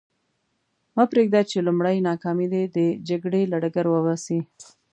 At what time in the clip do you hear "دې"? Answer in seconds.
2.53-2.63